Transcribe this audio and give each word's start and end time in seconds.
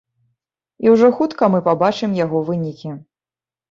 І 0.85 0.95
ўжо 0.95 1.11
хутка 1.21 1.43
мы 1.53 1.63
пабачым 1.71 2.19
яго 2.25 2.45
вынікі. 2.53 2.99